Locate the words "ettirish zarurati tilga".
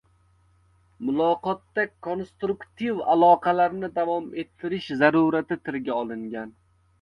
4.45-6.01